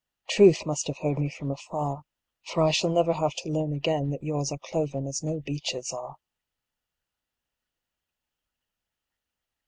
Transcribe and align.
Truth 0.31 0.65
must 0.65 0.87
have 0.87 0.97
heard 1.03 1.19
me 1.19 1.29
from 1.29 1.51
afar, 1.51 2.05
For 2.47 2.63
I 2.63 2.71
shall 2.71 2.89
never 2.89 3.13
have 3.13 3.35
to 3.35 3.49
learn 3.51 3.71
again 3.71 4.09
That 4.09 4.23
yours 4.23 4.51
are 4.51 4.57
cloven 4.57 5.05
as 5.05 5.21
no 5.21 5.39
beech's 5.41 5.93
are. 5.93 6.15